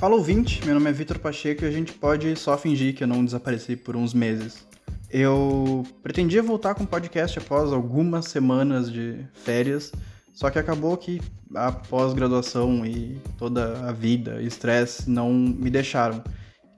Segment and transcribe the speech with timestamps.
[0.00, 3.06] Fala ouvinte, meu nome é Vitor Pacheco e a gente pode só fingir que eu
[3.06, 4.66] não desapareci por uns meses.
[5.10, 9.92] Eu pretendia voltar com o podcast após algumas semanas de férias,
[10.32, 11.20] só que acabou que
[11.54, 16.24] a pós-graduação e toda a vida estresse não me deixaram.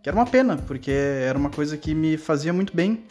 [0.03, 3.05] Que era uma pena, porque era uma coisa que me fazia muito bem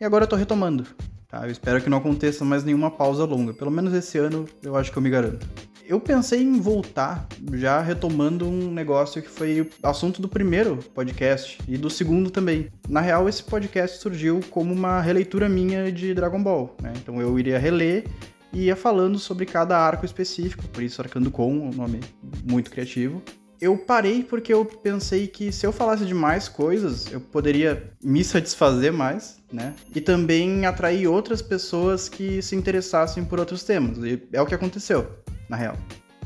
[0.00, 0.86] e agora eu tô retomando.
[1.28, 1.44] Tá?
[1.44, 3.52] Eu espero que não aconteça mais nenhuma pausa longa.
[3.52, 5.46] Pelo menos esse ano eu acho que eu me garanto
[5.88, 11.78] eu pensei em voltar, já retomando um negócio que foi assunto do primeiro podcast e
[11.78, 12.68] do segundo também.
[12.86, 16.92] Na real, esse podcast surgiu como uma releitura minha de Dragon Ball, né?
[16.94, 18.04] Então eu iria reler
[18.52, 22.00] e ia falando sobre cada arco específico, por isso Arcando Com, um nome
[22.44, 23.22] muito criativo.
[23.58, 28.22] Eu parei porque eu pensei que se eu falasse de mais coisas, eu poderia me
[28.22, 29.74] satisfazer mais, né?
[29.94, 33.96] E também atrair outras pessoas que se interessassem por outros temas.
[33.98, 35.08] E é o que aconteceu
[35.48, 35.76] na real.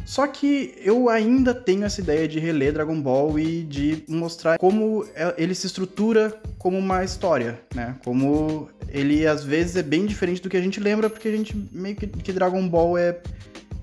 [0.05, 5.07] Só que eu ainda tenho essa ideia de reler Dragon Ball e de mostrar como
[5.15, 7.97] é, ele se estrutura como uma história, né?
[8.05, 11.57] Como ele às vezes é bem diferente do que a gente lembra, porque a gente
[11.71, 13.21] meio que, que Dragon Ball é,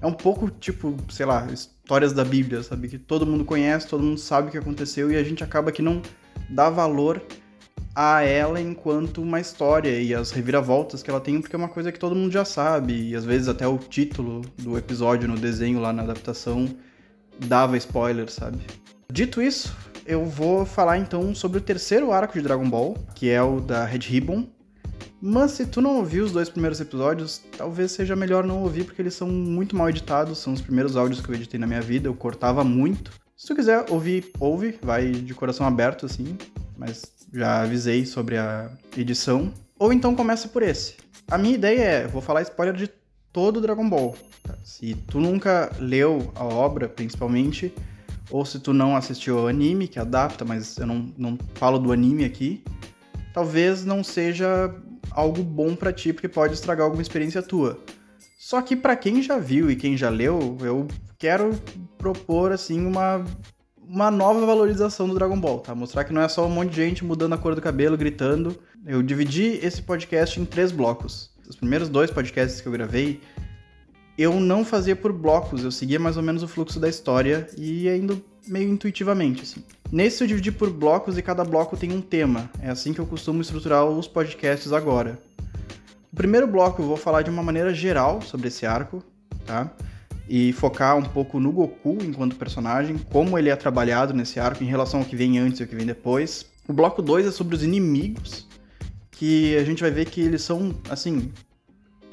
[0.01, 2.89] é um pouco tipo, sei lá, histórias da Bíblia, sabe?
[2.89, 5.81] Que todo mundo conhece, todo mundo sabe o que aconteceu e a gente acaba que
[5.81, 6.01] não
[6.49, 7.21] dá valor
[7.95, 11.91] a ela enquanto uma história e as reviravoltas que ela tem, porque é uma coisa
[11.91, 15.79] que todo mundo já sabe, e às vezes até o título do episódio no desenho
[15.79, 16.67] lá na adaptação
[17.39, 18.59] dava spoiler, sabe?
[19.11, 23.41] Dito isso, eu vou falar então sobre o terceiro arco de Dragon Ball, que é
[23.41, 24.47] o da Red Ribbon.
[25.21, 29.01] Mas se tu não ouviu os dois primeiros episódios, talvez seja melhor não ouvir, porque
[29.01, 32.07] eles são muito mal editados, são os primeiros áudios que eu editei na minha vida,
[32.07, 33.11] eu cortava muito.
[33.35, 36.37] Se tu quiser ouvir, ouve, vai de coração aberto assim,
[36.77, 39.53] mas já avisei sobre a edição.
[39.77, 40.95] Ou então começa por esse.
[41.29, 42.89] A minha ideia é, vou falar spoiler de
[43.31, 44.15] todo o Dragon Ball.
[44.43, 44.55] Tá?
[44.63, 47.73] Se tu nunca leu a obra, principalmente,
[48.29, 51.91] ou se tu não assistiu ao anime, que adapta, mas eu não, não falo do
[51.91, 52.63] anime aqui,
[53.33, 54.73] talvez não seja
[55.11, 57.79] algo bom para ti, porque pode estragar alguma experiência tua.
[58.37, 61.59] Só que para quem já viu e quem já leu, eu quero
[61.97, 63.23] propor assim uma
[63.89, 65.73] uma nova valorização do Dragon Ball, tá?
[65.73, 68.55] Mostrar que não é só um monte de gente mudando a cor do cabelo, gritando.
[68.85, 71.31] Eu dividi esse podcast em três blocos.
[71.49, 73.19] Os primeiros dois podcasts que eu gravei,
[74.15, 77.89] eu não fazia por blocos, eu seguia mais ou menos o fluxo da história e
[77.89, 79.63] indo meio intuitivamente, assim.
[79.91, 82.47] Nesse eu dividi por blocos e cada bloco tem um tema.
[82.61, 85.19] É assim que eu costumo estruturar os podcasts agora.
[86.13, 89.03] O primeiro bloco eu vou falar de uma maneira geral sobre esse arco,
[89.47, 89.71] tá?
[90.29, 94.67] E focar um pouco no Goku enquanto personagem, como ele é trabalhado nesse arco em
[94.67, 96.45] relação ao que vem antes e ao que vem depois.
[96.67, 98.47] O bloco 2 é sobre os inimigos,
[99.09, 101.31] que a gente vai ver que eles são, assim,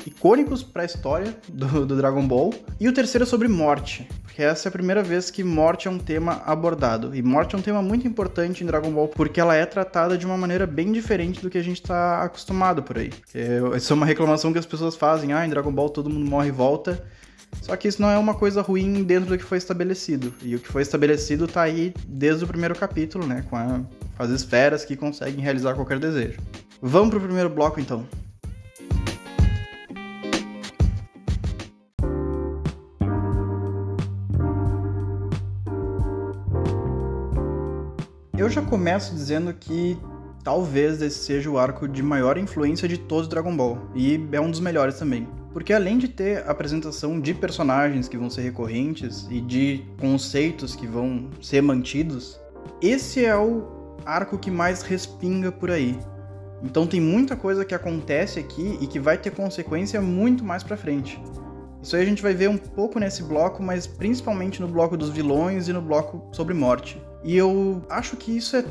[0.07, 2.55] icônicos para a história do, do, Dragon Ball.
[2.81, 5.91] E o terceiro é sobre morte, porque essa é a primeira vez que morte é
[5.91, 7.15] um tema abordado.
[7.15, 10.25] E morte é um tema muito importante em Dragon Ball, porque ela é tratada de
[10.25, 13.13] uma maneira bem diferente do que a gente está acostumado por aí.
[13.75, 16.49] Essa é uma reclamação que as pessoas fazem, ah, em Dragon Ball todo mundo morre
[16.49, 17.05] e volta.
[17.67, 20.33] Só que isso não é uma coisa ruim dentro do que foi estabelecido.
[20.41, 23.45] E o que foi estabelecido tá aí desde o primeiro capítulo, né?
[23.51, 23.81] Com, a,
[24.17, 26.39] as esferas que conseguem realizar qualquer desejo.
[26.81, 28.07] Vamos pro primeiro bloco então.
[38.39, 39.99] Eu já começo dizendo que
[40.45, 44.53] talvez esse seja o arco de maior influência de todos Dragon Ball, e é um
[44.53, 45.27] dos melhores também.
[45.57, 50.87] Porque além de ter apresentação de personagens que vão ser recorrentes e de conceitos que
[50.87, 52.39] vão ser mantidos,
[52.83, 55.99] esse é o arco que mais respinga por aí.
[56.63, 60.77] Então tem muita coisa que acontece aqui e que vai ter consequência muito mais para
[60.77, 61.19] frente.
[61.83, 65.09] Isso aí a gente vai ver um pouco nesse bloco, mas principalmente no bloco dos
[65.09, 67.01] vilões e no bloco sobre morte.
[67.25, 68.65] E eu acho que isso é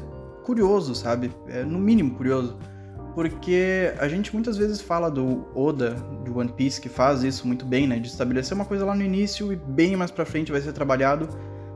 [0.43, 1.31] curioso, sabe?
[1.47, 2.59] É no mínimo curioso
[3.15, 5.91] porque a gente muitas vezes fala do Oda,
[6.25, 7.97] do One Piece, que faz isso muito bem, né?
[7.97, 11.29] De estabelecer uma coisa lá no início e bem mais pra frente vai ser trabalhado.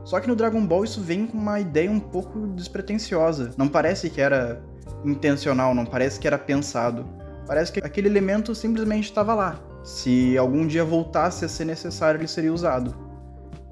[0.04, 3.52] Só que no Dragon Ball isso vem com uma ideia um pouco despretensiosa.
[3.56, 4.62] Não parece que era
[5.02, 7.06] intencional, não parece que era pensado.
[7.46, 9.58] Parece que aquele elemento simplesmente estava lá.
[9.82, 12.94] Se algum dia voltasse a ser necessário, ele seria usado.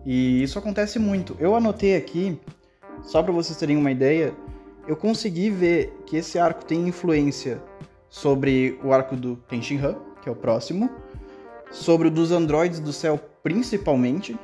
[0.06, 1.36] E isso acontece muito.
[1.38, 2.40] Eu anotei aqui,
[3.02, 4.32] só para vocês terem uma ideia,
[4.88, 7.62] eu consegui ver que esse arco tem influência
[8.08, 10.90] sobre o arco do Tenshinhan, que é o próximo,
[11.70, 14.34] sobre o dos androides do céu principalmente,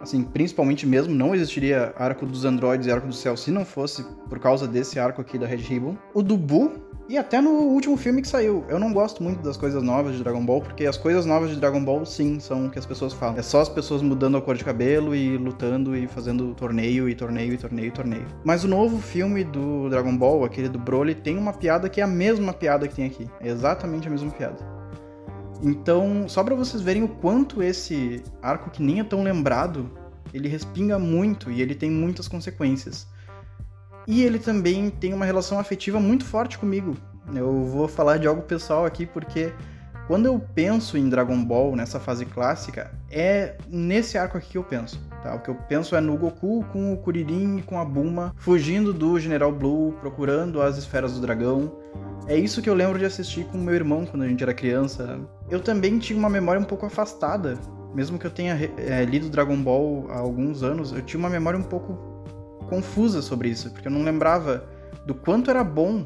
[0.00, 4.04] assim, principalmente mesmo, não existiria arco dos androides e arco do céu se não fosse
[4.28, 5.96] por causa desse arco aqui da Red Ribbon.
[6.14, 6.72] O do Buu,
[7.10, 8.64] e até no último filme que saiu.
[8.68, 11.56] Eu não gosto muito das coisas novas de Dragon Ball, porque as coisas novas de
[11.56, 13.36] Dragon Ball, sim, são o que as pessoas falam.
[13.36, 17.14] É só as pessoas mudando a cor de cabelo e lutando e fazendo torneio e
[17.16, 18.26] torneio e torneio e torneio.
[18.44, 22.04] Mas o novo filme do Dragon Ball, aquele do Broly, tem uma piada que é
[22.04, 23.28] a mesma piada que tem aqui.
[23.40, 24.79] É exatamente a mesma piada.
[25.62, 29.90] Então, só para vocês verem o quanto esse arco que nem é tão lembrado,
[30.32, 33.06] ele respinga muito e ele tem muitas consequências.
[34.06, 36.96] E ele também tem uma relação afetiva muito forte comigo.
[37.34, 39.52] Eu vou falar de algo pessoal aqui porque
[40.10, 44.64] quando eu penso em Dragon Ball nessa fase clássica, é nesse arco aqui que eu
[44.64, 45.00] penso.
[45.22, 45.36] Tá?
[45.36, 48.92] O que eu penso é no Goku com o Kuririn e com a Bulma fugindo
[48.92, 51.78] do General Blue, procurando as esferas do dragão.
[52.26, 55.20] É isso que eu lembro de assistir com meu irmão quando a gente era criança.
[55.48, 57.56] Eu também tinha uma memória um pouco afastada.
[57.94, 61.56] Mesmo que eu tenha é, lido Dragon Ball há alguns anos, eu tinha uma memória
[61.56, 61.96] um pouco
[62.68, 64.64] confusa sobre isso, porque eu não lembrava
[65.06, 66.04] do quanto era bom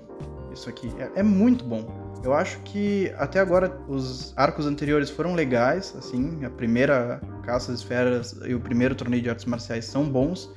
[0.53, 0.93] isso aqui.
[0.99, 2.04] É, é muito bom.
[2.25, 7.81] Eu acho que até agora os arcos anteriores foram legais, assim, a primeira caça às
[7.81, 10.50] esferas e o primeiro torneio de artes marciais são bons,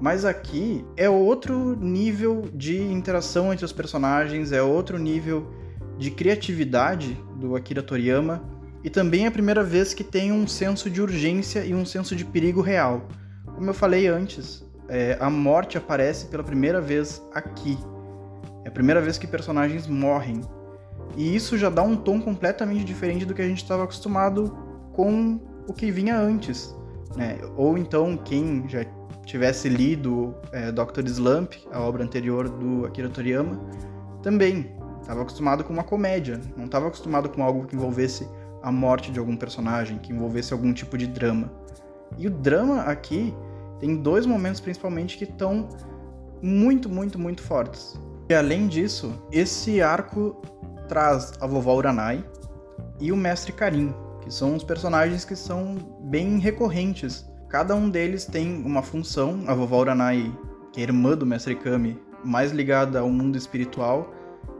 [0.00, 5.54] mas aqui é outro nível de interação entre os personagens, é outro nível
[5.96, 8.42] de criatividade do Akira Toriyama
[8.82, 12.16] e também é a primeira vez que tem um senso de urgência e um senso
[12.16, 13.06] de perigo real.
[13.54, 17.78] Como eu falei antes, é, a morte aparece pela primeira vez aqui.
[18.64, 20.40] É a primeira vez que personagens morrem.
[21.16, 24.56] E isso já dá um tom completamente diferente do que a gente estava acostumado
[24.92, 26.74] com o que vinha antes.
[27.16, 27.38] Né?
[27.56, 28.84] Ou então, quem já
[29.24, 31.06] tivesse lido é, Dr.
[31.06, 33.58] Slump, a obra anterior do Akira Toriyama,
[34.22, 38.28] também estava acostumado com uma comédia, não estava acostumado com algo que envolvesse
[38.62, 41.52] a morte de algum personagem, que envolvesse algum tipo de drama.
[42.16, 43.34] E o drama aqui
[43.78, 45.68] tem dois momentos principalmente que estão
[46.40, 47.98] muito, muito, muito fortes.
[48.28, 50.40] E além disso, esse arco
[50.88, 52.24] traz a vovó Uranai
[53.00, 57.24] e o mestre Karim, que são os personagens que são bem recorrentes.
[57.48, 59.44] Cada um deles tem uma função.
[59.46, 60.32] A vovó Uranai,
[60.72, 64.12] que é irmã do mestre Kami, mais ligada ao mundo espiritual,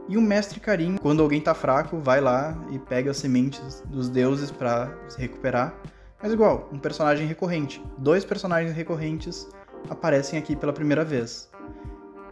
[0.07, 4.07] e o mestre Karim, quando alguém tá fraco, vai lá e pega as sementes dos
[4.07, 5.73] deuses para se recuperar.
[6.21, 7.83] Mas igual, um personagem recorrente.
[7.97, 9.47] Dois personagens recorrentes
[9.89, 11.49] aparecem aqui pela primeira vez.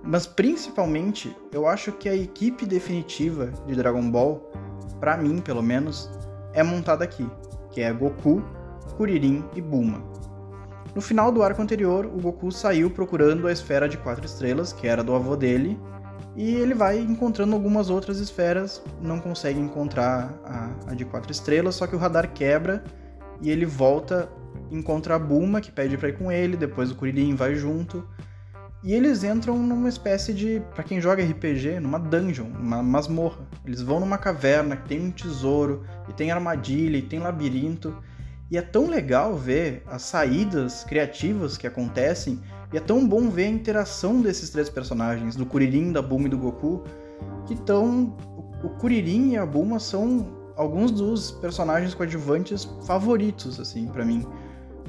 [0.04, 4.52] Mas principalmente, eu acho que a equipe definitiva de Dragon Ball,
[5.00, 6.12] para mim pelo menos,
[6.54, 7.26] é montada aqui,
[7.72, 8.44] que é Goku,
[8.98, 10.04] Kuririn e Bulma.
[10.94, 14.88] No final do arco anterior, o Goku saiu procurando a esfera de quatro estrelas, que
[14.88, 15.80] era do avô dele,
[16.36, 21.76] e ele vai encontrando algumas outras esferas, não consegue encontrar a, a de quatro estrelas,
[21.76, 22.84] só que o radar quebra
[23.42, 24.30] e ele volta,
[24.70, 28.08] encontra a Bulma, que pede pra ir com ele, depois o Kuririn vai junto,
[28.84, 33.40] e eles entram numa espécie de, para quem joga RPG, numa dungeon, uma masmorra.
[33.66, 37.96] Eles vão numa caverna que tem um tesouro, e tem armadilha, e tem labirinto.
[38.52, 42.42] E é tão legal ver as saídas criativas que acontecem,
[42.74, 46.30] e é tão bom ver a interação desses três personagens, do Kuririn, da Bulma e
[46.30, 46.84] do Goku,
[47.48, 48.18] que estão.
[48.62, 50.28] O Kuririn e a Bulma são
[50.58, 54.26] alguns dos personagens coadjuvantes favoritos, assim, para mim.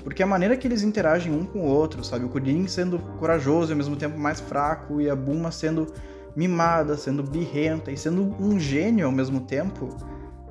[0.04, 2.26] Porque a maneira que eles interagem um com o outro, sabe?
[2.26, 5.92] O Kuririn sendo corajoso e ao mesmo tempo mais fraco, e a Bulma sendo
[6.36, 9.88] mimada, sendo birrenta e sendo um gênio ao mesmo tempo,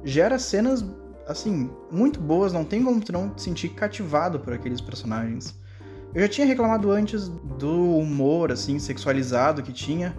[0.04, 0.84] gera cenas,
[1.28, 5.56] assim, muito boas, não tem como tu não te sentir cativado por aqueles personagens.
[6.16, 10.16] Eu já tinha reclamado antes do humor, assim, sexualizado que tinha,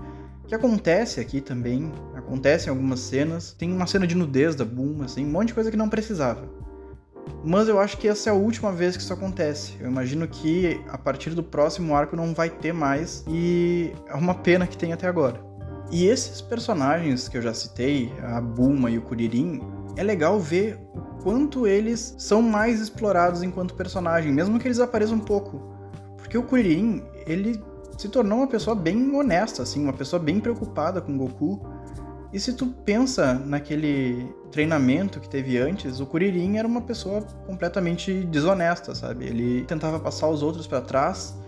[0.47, 3.53] que acontece aqui também, acontece em algumas cenas.
[3.53, 6.64] Tem uma cena de nudez da Bulma, assim, um monte de coisa que não precisava.
[7.45, 9.75] Mas eu acho que essa é a última vez que isso acontece.
[9.79, 14.35] Eu imagino que a partir do próximo arco não vai ter mais e é uma
[14.35, 15.41] pena que tem até agora.
[15.91, 19.61] E esses personagens que eu já citei, a Bulma e o Kuririn,
[19.97, 25.17] é legal ver o quanto eles são mais explorados enquanto personagem, mesmo que eles apareçam
[25.17, 25.61] um pouco.
[26.17, 27.63] Porque o Kuririn, ele
[27.99, 31.65] se tornou uma pessoa bem honesta, assim, uma pessoa bem preocupada com Goku
[32.35, 38.13] e se tu pensa naquele treinamento que teve antes, o Kuririn era uma pessoa completamente
[38.25, 39.27] desonesta, sabe?
[39.27, 41.39] Ele tentava passar os outros para trás.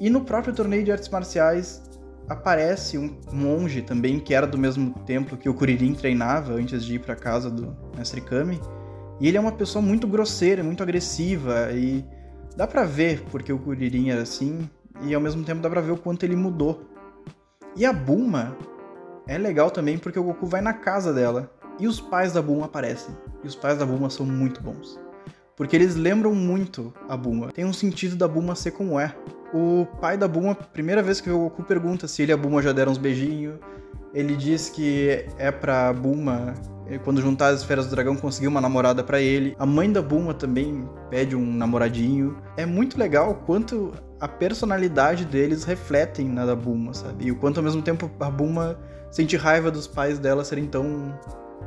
[0.00, 1.84] E no próprio torneio de artes marciais
[2.28, 6.96] aparece um monge também que era do mesmo templo que o Kuririn treinava antes de
[6.96, 8.60] ir para casa do Mestre Kami.
[9.20, 12.04] E ele é uma pessoa muito grosseira, muito agressiva e
[12.56, 14.68] dá para ver porque o Kuririn era assim
[15.04, 16.90] e ao mesmo tempo dá para ver o quanto ele mudou.
[17.76, 18.56] E a Bulma
[19.26, 22.66] é legal também porque o Goku vai na casa dela e os pais da Bulma
[22.66, 23.14] aparecem.
[23.42, 24.98] E os pais da Bulma são muito bons.
[25.56, 27.52] porque eles lembram muito a Buma.
[27.52, 29.14] Tem um sentido da Buma ser como é.
[29.52, 32.36] O pai da Buma, primeira vez que vê o Goku, pergunta se ele e a
[32.36, 33.54] Buma já deram uns beijinhos.
[34.12, 36.54] Ele diz que é pra Buma,
[36.88, 39.54] eh, quando juntar as esferas do dragão, conseguir uma namorada para ele.
[39.58, 42.36] A mãe da Buma também pede um namoradinho.
[42.56, 47.26] É muito legal quanto a personalidade deles refletem na da Buma, sabe?
[47.26, 48.78] E o quanto ao mesmo tempo a Buma
[49.14, 51.16] sente raiva dos pais dela serem tão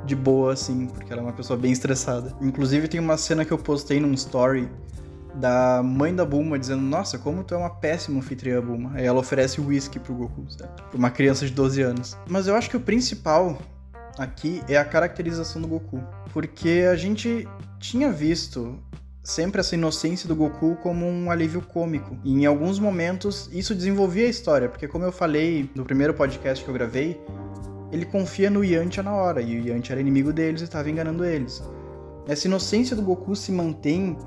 [0.04, 2.36] de boa assim, porque ela é uma pessoa bem estressada.
[2.42, 4.70] Inclusive tem uma cena que eu postei num story
[5.34, 8.92] da mãe da Bulma dizendo: Nossa, como tu é uma péssima anfitriã, Bulma.
[8.96, 10.74] Aí ela oferece whisky pro Goku, sabe?
[10.90, 12.18] Pra uma criança de 12 anos.
[12.28, 13.58] Mas eu acho que o principal
[14.18, 16.04] aqui é a caracterização do Goku.
[16.34, 17.48] Porque a gente
[17.80, 18.78] tinha visto
[19.28, 22.18] sempre essa inocência do Goku como um alívio cômico.
[22.24, 26.64] E em alguns momentos isso desenvolvia a história, porque como eu falei no primeiro podcast
[26.64, 27.22] que eu gravei,
[27.92, 31.26] ele confia no Yantia na hora, e o Yantia era inimigo deles e estava enganando
[31.26, 31.62] eles.
[32.26, 34.18] Essa inocência do Goku se mantém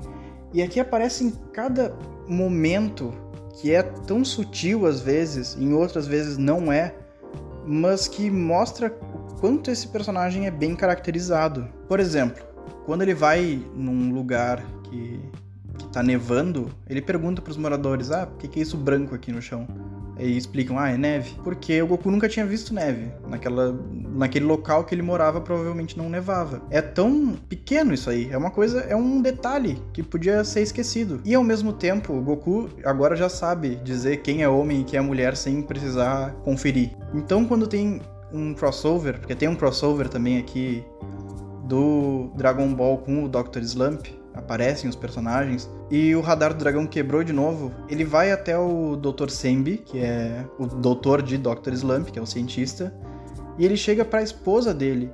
[0.53, 3.11] e aqui aparece em cada momento
[3.59, 6.93] que é tão sutil às vezes, em outras vezes não é,
[7.65, 8.95] mas que mostra
[9.29, 11.67] o quanto esse personagem é bem caracterizado.
[11.87, 12.43] Por exemplo,
[12.85, 15.19] quando ele vai num lugar que,
[15.77, 19.15] que tá nevando, ele pergunta para os moradores: Ah, por que, que é isso branco
[19.15, 19.67] aqui no chão?
[20.19, 21.33] E explicam, ah, é neve.
[21.43, 23.11] Porque o Goku nunca tinha visto neve.
[23.27, 26.61] Naquela, naquele local que ele morava, provavelmente não nevava.
[26.69, 28.29] É tão pequeno isso aí.
[28.29, 31.21] É uma coisa, é um detalhe que podia ser esquecido.
[31.25, 34.99] E ao mesmo tempo, o Goku agora já sabe dizer quem é homem e quem
[34.99, 36.91] é mulher sem precisar conferir.
[37.15, 37.99] Então, quando tem
[38.31, 40.83] um crossover, porque tem um crossover também aqui
[41.65, 43.61] do Dragon Ball com o Dr.
[43.61, 45.69] Slump, aparecem os personagens.
[45.89, 47.71] E o radar do dragão quebrou de novo.
[47.89, 49.29] Ele vai até o Dr.
[49.29, 51.73] Sembi, que é o doutor de Dr.
[51.73, 52.93] Slump, que é o cientista,
[53.57, 55.11] e ele chega para a esposa dele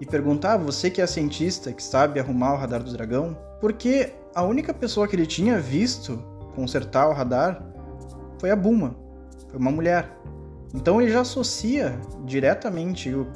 [0.00, 3.36] e pergunta: ah, você que é cientista, que sabe arrumar o radar do dragão?
[3.60, 6.22] Porque a única pessoa que ele tinha visto
[6.54, 7.62] consertar o radar
[8.38, 8.96] foi a Buma,
[9.48, 10.16] foi uma mulher.
[10.74, 13.26] Então ele já associa diretamente o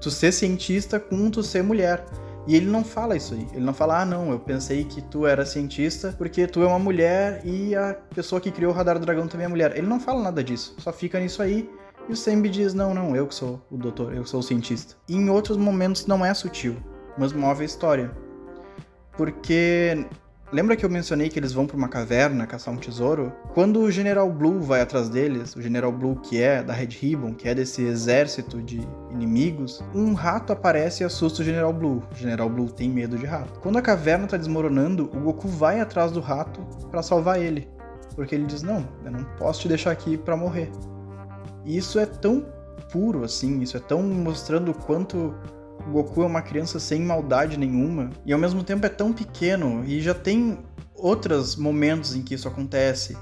[0.00, 2.04] tu ser cientista com tu ser mulher.
[2.46, 3.46] E ele não fala isso aí.
[3.52, 6.78] Ele não fala, ah, não, eu pensei que tu era cientista porque tu é uma
[6.78, 9.76] mulher e a pessoa que criou o radar do dragão também é mulher.
[9.76, 10.74] Ele não fala nada disso.
[10.78, 11.70] Só fica nisso aí.
[12.08, 14.42] E o Sembi diz, não, não, eu que sou o doutor, eu que sou o
[14.42, 14.96] cientista.
[15.08, 16.76] E em outros momentos não é sutil,
[17.16, 18.10] mas move a história.
[19.16, 20.04] Porque
[20.52, 23.32] Lembra que eu mencionei que eles vão para uma caverna caçar um tesouro?
[23.54, 27.32] Quando o General Blue vai atrás deles, o General Blue que é da Red Ribbon,
[27.32, 32.02] que é desse exército de inimigos, um rato aparece e assusta o General Blue.
[32.12, 33.60] O General Blue tem medo de rato.
[33.60, 37.66] Quando a caverna tá desmoronando, o Goku vai atrás do rato para salvar ele,
[38.14, 40.70] porque ele diz: "Não, eu não posso te deixar aqui para morrer".
[41.64, 42.44] E isso é tão
[42.90, 45.34] puro assim, isso é tão mostrando o quanto
[45.86, 49.84] o Goku é uma criança sem maldade nenhuma e ao mesmo tempo é tão pequeno
[49.84, 50.58] e já tem
[50.94, 53.16] outros momentos em que isso acontece.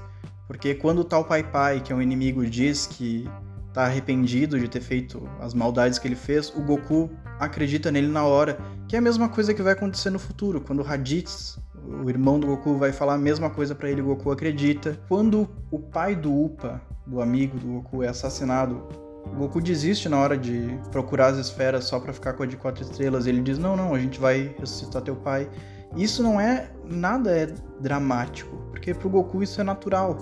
[0.47, 3.27] Porque quando o tal Pai Pai, que é um inimigo, diz que
[3.73, 8.25] tá arrependido de ter feito as maldades que ele fez, o Goku acredita nele na
[8.25, 11.57] hora, que é a mesma coisa que vai acontecer no futuro, quando o Raditz,
[12.03, 14.99] o irmão do Goku, vai falar a mesma coisa para ele, o Goku acredita.
[15.07, 18.87] Quando o pai do Upa, do amigo do Goku, é assassinado,
[19.35, 22.83] Goku desiste na hora de procurar as esferas só para ficar com a de quatro
[22.83, 23.27] estrelas.
[23.27, 25.49] Ele diz: Não, não, a gente vai ressuscitar teu pai.
[25.95, 27.47] Isso não é nada é
[27.79, 30.17] dramático, porque pro Goku isso é natural.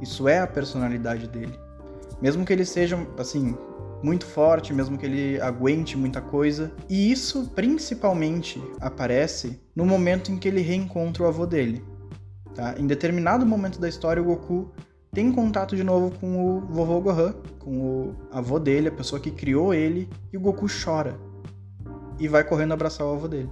[0.00, 1.58] Isso é a personalidade dele.
[2.20, 3.56] Mesmo que ele seja, assim,
[4.02, 6.72] muito forte, mesmo que ele aguente muita coisa.
[6.88, 11.84] E isso principalmente aparece no momento em que ele reencontra o avô dele.
[12.54, 12.74] Tá?
[12.78, 14.72] Em determinado momento da história, o Goku
[15.14, 19.30] tem contato de novo com o vovô Gohan, com o avô dele, a pessoa que
[19.30, 21.18] criou ele, e o Goku chora.
[22.18, 23.50] E vai correndo abraçar o avô dele.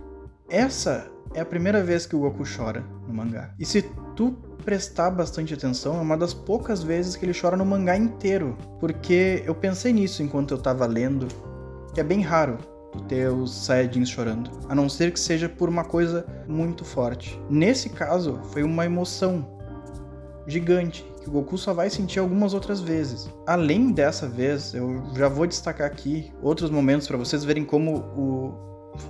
[0.49, 3.55] Essa é a primeira vez que o Goku chora no mangá.
[3.59, 3.83] E se
[4.17, 4.33] tu
[4.64, 8.57] prestar bastante atenção, é uma das poucas vezes que ele chora no mangá inteiro.
[8.79, 11.29] Porque eu pensei nisso enquanto eu tava lendo,
[11.93, 12.57] que é bem raro
[12.90, 14.50] tu ter os Saiyajins chorando.
[14.67, 17.38] A não ser que seja por uma coisa muito forte.
[17.50, 19.47] Nesse caso, foi uma emoção
[20.47, 23.29] gigante que o Goku só vai sentir algumas outras vezes.
[23.47, 28.55] Além dessa vez, eu já vou destacar aqui outros momentos para vocês verem como o,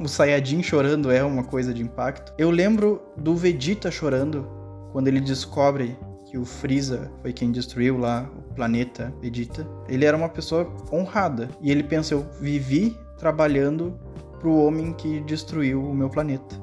[0.00, 2.32] o Saiyajin chorando é uma coisa de impacto.
[2.36, 4.48] Eu lembro do Vegeta chorando
[4.92, 5.96] quando ele descobre
[6.30, 9.66] que o Freeza foi quem destruiu lá o planeta Vegeta.
[9.88, 13.98] Ele era uma pessoa honrada e ele pensa: eu vivi trabalhando
[14.38, 16.56] pro homem que destruiu o meu planeta.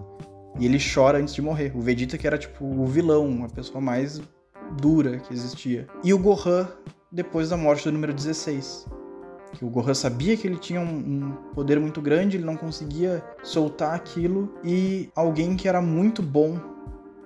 [0.60, 1.72] E ele chora antes de morrer.
[1.76, 4.22] O Vegeta que era tipo o vilão, a pessoa mais
[4.80, 5.88] dura que existia.
[6.04, 6.68] E o Gohan
[7.12, 8.86] depois da morte do número 16.
[9.54, 13.24] que o Gohan sabia que ele tinha um, um, poder muito grande, ele não conseguia
[13.42, 16.60] soltar aquilo e alguém que era muito bom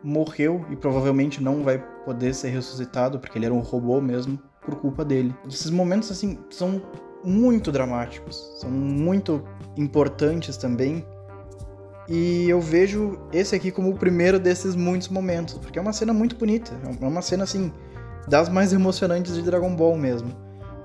[0.03, 4.75] morreu e provavelmente não vai poder ser ressuscitado porque ele era um robô mesmo por
[4.75, 5.35] culpa dele.
[5.47, 6.81] Esses momentos assim são
[7.23, 9.43] muito dramáticos, são muito
[9.75, 11.05] importantes também.
[12.13, 16.11] E eu vejo esse aqui como o primeiro desses muitos momentos, porque é uma cena
[16.11, 17.71] muito bonita, é uma cena assim
[18.27, 20.35] das mais emocionantes de Dragon Ball mesmo.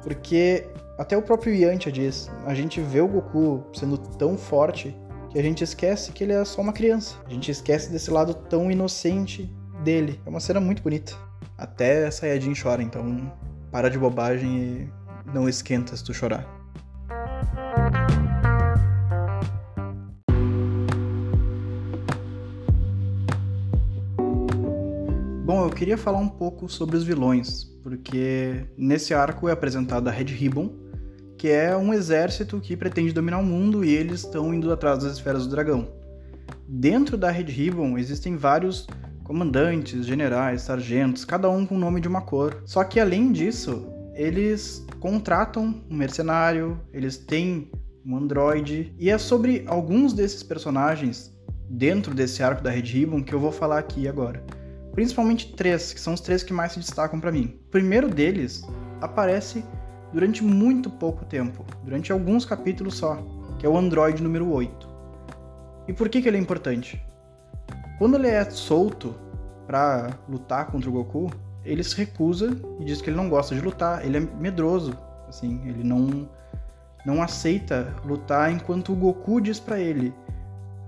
[0.05, 4.97] Porque até o próprio Yantia diz, a gente vê o Goku sendo tão forte
[5.31, 7.17] que a gente esquece que ele é só uma criança.
[7.27, 9.53] A gente esquece desse lado tão inocente
[9.83, 10.21] dele.
[10.25, 11.13] É uma cena muito bonita.
[11.59, 13.33] Até Sayajin chora, então
[13.73, 14.89] para de bobagem e
[15.35, 16.56] não esquenta se tu chorar.
[25.47, 30.13] Bom, eu queria falar um pouco sobre os vilões, porque nesse arco é apresentada a
[30.13, 30.75] Red Ribbon,
[31.39, 35.13] que é um exército que pretende dominar o mundo e eles estão indo atrás das
[35.13, 35.87] esferas do dragão.
[36.67, 38.89] Dentro da Red Ribbon existem vários
[39.23, 42.61] comandantes, generais, sargentos, cada um com o nome de uma cor.
[42.65, 47.71] Só que além disso, eles contratam um mercenário, eles têm
[48.05, 51.33] um androide, e é sobre alguns desses personagens
[51.71, 54.45] dentro desse arco da Red Ribbon que eu vou falar aqui agora
[54.97, 57.61] principalmente três, que são os três que mais se destacam para mim.
[57.67, 58.63] O primeiro deles
[59.03, 59.63] aparece
[60.11, 63.19] durante muito pouco tempo, durante alguns capítulos só,
[63.59, 64.89] que é o Android número 8.
[65.87, 67.01] E por que, que ele é importante?
[67.99, 69.15] Quando ele é solto
[69.67, 71.31] para lutar contra o Goku,
[71.63, 74.97] ele se recusa e diz que ele não gosta de lutar, ele é medroso,
[75.29, 76.27] assim, ele não
[77.05, 80.15] não aceita lutar enquanto o Goku diz para ele: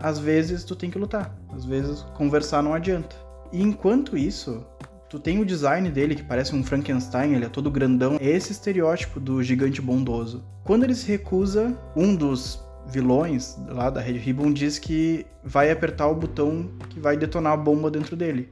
[0.00, 3.27] às vezes tu tem que lutar, às vezes conversar não adianta.
[3.52, 4.67] E enquanto isso,
[5.09, 8.52] tu tem o design dele que parece um Frankenstein, ele é todo grandão, é esse
[8.52, 10.45] estereótipo do gigante bondoso.
[10.64, 16.09] Quando ele se recusa, um dos vilões lá da Red Ribbon diz que vai apertar
[16.09, 18.50] o botão que vai detonar a bomba dentro dele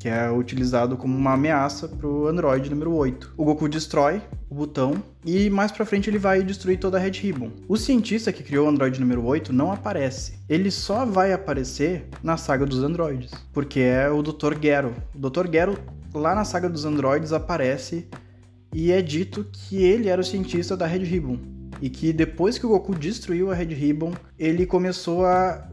[0.00, 3.34] que é utilizado como uma ameaça pro Android número 8.
[3.36, 4.94] O Goku destrói o botão
[5.26, 7.50] e mais pra frente ele vai destruir toda a Red Ribbon.
[7.68, 10.38] O cientista que criou o Android número 8 não aparece.
[10.48, 14.58] Ele só vai aparecer na saga dos androides, porque é o Dr.
[14.58, 14.94] Gero.
[15.14, 15.46] O Dr.
[15.52, 15.78] Gero
[16.14, 18.08] lá na saga dos androides aparece
[18.72, 21.38] e é dito que ele era o cientista da Red Ribbon.
[21.82, 25.68] E que depois que o Goku destruiu a Red Ribbon, ele começou a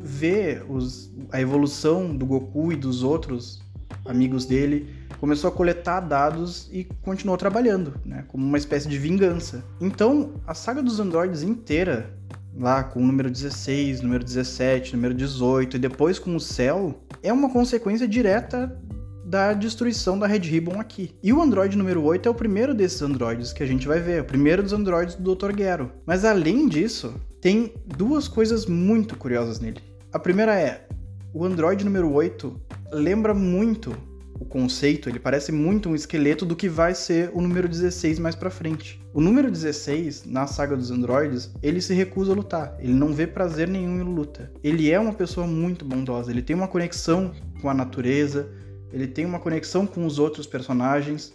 [0.00, 3.62] ver os, a evolução do Goku e dos outros
[4.08, 4.88] amigos dele,
[5.20, 9.62] começou a coletar dados e continuou trabalhando, né, como uma espécie de vingança.
[9.80, 12.10] Então, a saga dos androides inteira,
[12.58, 17.32] lá com o número 16, número 17, número 18 e depois com o Cell, é
[17.32, 18.76] uma consequência direta
[19.24, 21.14] da destruição da Red Ribbon aqui.
[21.22, 24.22] E o Android número 8 é o primeiro desses androides que a gente vai ver,
[24.22, 25.54] o primeiro dos androides do Dr.
[25.56, 25.92] Gero.
[26.06, 29.82] Mas além disso, tem duas coisas muito curiosas nele.
[30.10, 30.88] A primeira é,
[31.34, 32.58] o Android número 8
[32.92, 33.96] lembra muito
[34.40, 38.36] o conceito, ele parece muito um esqueleto do que vai ser o número 16 mais
[38.36, 39.00] para frente.
[39.12, 43.26] O número 16, na saga dos androides, ele se recusa a lutar, ele não vê
[43.26, 44.52] prazer nenhum em luta.
[44.62, 48.48] Ele é uma pessoa muito bondosa, ele tem uma conexão com a natureza,
[48.92, 51.34] ele tem uma conexão com os outros personagens.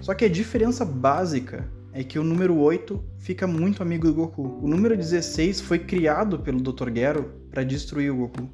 [0.00, 4.58] Só que a diferença básica é que o número 8 fica muito amigo do Goku.
[4.60, 6.90] O número 16 foi criado pelo Dr.
[6.92, 8.50] Gero para destruir o Goku.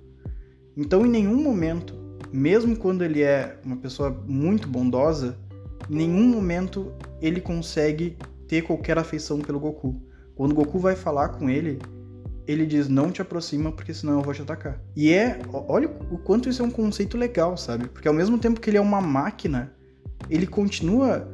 [0.76, 5.36] Então, em nenhum momento, mesmo quando ele é uma pessoa muito bondosa,
[5.90, 10.00] em nenhum momento ele consegue ter qualquer afeição pelo Goku.
[10.34, 11.78] Quando o Goku vai falar com ele,
[12.46, 14.80] ele diz: Não te aproxima, porque senão eu vou te atacar.
[14.96, 15.38] E é.
[15.52, 17.88] Olha o quanto isso é um conceito legal, sabe?
[17.88, 19.72] Porque ao mesmo tempo que ele é uma máquina,
[20.30, 21.28] ele continua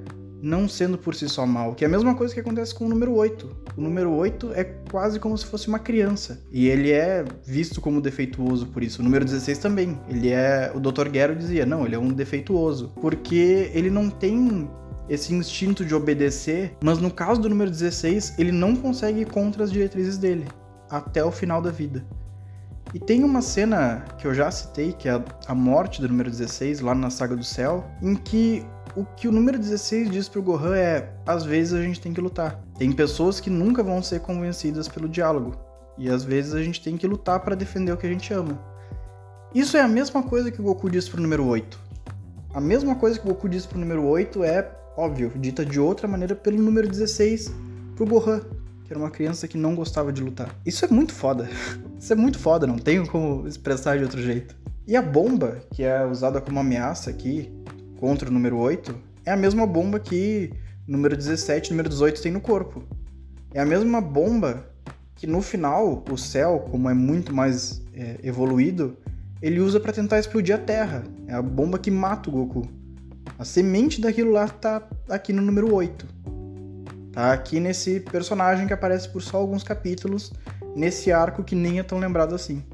[0.44, 2.88] não sendo por si só mal, que é a mesma coisa que acontece com o
[2.88, 3.56] número 8.
[3.78, 8.00] O número 8 é quase como se fosse uma criança, e ele é visto como
[8.00, 9.00] defeituoso por isso.
[9.00, 9.98] O número 16 também.
[10.06, 11.08] Ele é, o Dr.
[11.12, 14.68] Gero dizia, não, ele é um defeituoso, porque ele não tem
[15.08, 19.64] esse instinto de obedecer, mas no caso do número 16, ele não consegue ir contra
[19.64, 20.46] as diretrizes dele
[20.90, 22.04] até o final da vida.
[22.92, 26.80] E tem uma cena que eu já citei, que é a morte do número 16,
[26.80, 28.64] lá na Saga do Céu, em que
[28.96, 32.20] o que o número 16 diz pro Gohan é: às vezes a gente tem que
[32.20, 32.60] lutar.
[32.78, 35.56] Tem pessoas que nunca vão ser convencidas pelo diálogo.
[35.96, 38.58] E às vezes a gente tem que lutar para defender o que a gente ama.
[39.54, 41.78] Isso é a mesma coisa que o Goku diz pro número 8.
[42.52, 46.08] A mesma coisa que o Goku diz pro número 8 é, óbvio, dita de outra
[46.08, 47.52] maneira pelo número 16
[47.94, 48.40] pro Gohan,
[48.84, 50.54] que era uma criança que não gostava de lutar.
[50.66, 51.48] Isso é muito foda.
[51.98, 54.56] Isso é muito foda, não tenho como expressar de outro jeito.
[54.86, 57.50] E a bomba, que é usada como ameaça aqui,
[57.98, 60.52] contra o número 8 é a mesma bomba que
[60.86, 62.82] número 17 e número 18 tem no corpo.
[63.52, 64.66] É a mesma bomba
[65.14, 68.96] que no final o céu, como é muito mais é, evoluído,
[69.40, 71.04] ele usa para tentar explodir a Terra.
[71.26, 72.68] É a bomba que mata o Goku.
[73.38, 76.06] A semente daquilo lá tá aqui no número 8.
[77.12, 80.32] Tá aqui nesse personagem que aparece por só alguns capítulos,
[80.74, 82.64] nesse arco que nem é tão lembrado assim.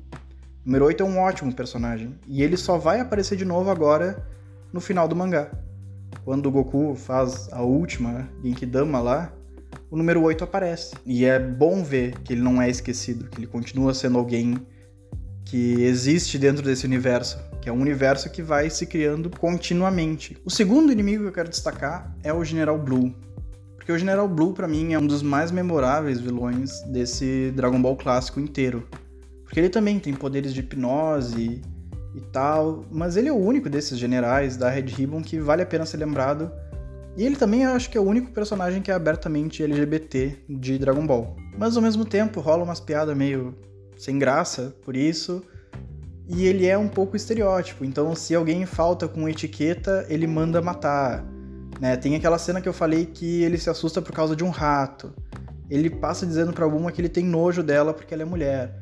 [0.64, 2.14] O número 8 é um ótimo personagem.
[2.26, 4.26] E ele só vai aparecer de novo agora
[4.72, 5.50] no final do mangá.
[6.24, 9.32] Quando o Goku faz a última Genkidama lá,
[9.90, 10.94] o número 8 aparece.
[11.04, 14.54] E é bom ver que ele não é esquecido, que ele continua sendo alguém
[15.44, 20.36] que existe dentro desse universo, que é um universo que vai se criando continuamente.
[20.44, 23.12] O segundo inimigo que eu quero destacar é o General Blue.
[23.76, 27.96] Porque o General Blue, para mim, é um dos mais memoráveis vilões desse Dragon Ball
[27.96, 28.86] clássico inteiro.
[29.42, 31.60] Porque ele também tem poderes de hipnose
[32.14, 35.66] e tal, mas ele é o único desses generais da Red Ribbon que vale a
[35.66, 36.50] pena ser lembrado.
[37.16, 41.06] E ele também acho que é o único personagem que é abertamente LGBT de Dragon
[41.06, 41.36] Ball.
[41.58, 43.54] Mas ao mesmo tempo rola umas piadas meio
[43.96, 45.42] sem graça por isso.
[46.28, 51.24] E ele é um pouco estereótipo, então se alguém falta com etiqueta, ele manda matar.
[51.80, 51.96] Né?
[51.96, 55.12] Tem aquela cena que eu falei que ele se assusta por causa de um rato.
[55.68, 58.79] Ele passa dizendo pra Bulma que ele tem nojo dela porque ela é mulher.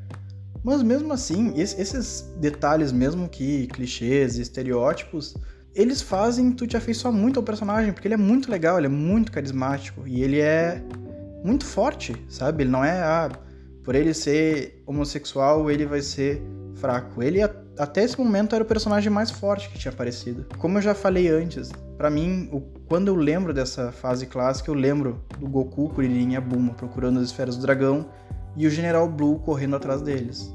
[0.62, 5.36] Mas mesmo assim, esses detalhes, mesmo que clichês e estereótipos,
[5.74, 8.90] eles fazem tu te afeiçoar muito ao personagem, porque ele é muito legal, ele é
[8.90, 10.82] muito carismático e ele é
[11.44, 12.64] muito forte, sabe?
[12.64, 13.30] Ele não é, ah,
[13.84, 16.42] por ele ser homossexual, ele vai ser
[16.74, 17.22] fraco.
[17.22, 17.40] Ele
[17.78, 20.46] até esse momento era o personagem mais forte que tinha aparecido.
[20.58, 24.74] Como eu já falei antes, para mim, o, quando eu lembro dessa fase clássica, eu
[24.74, 28.08] lembro do Goku, Kuririn e Bulma procurando as esferas do dragão
[28.58, 30.52] e o General Blue correndo atrás deles.